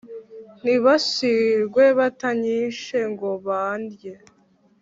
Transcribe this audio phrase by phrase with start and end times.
[0.61, 4.13] ntibashirwe batanyishe ngo bandye!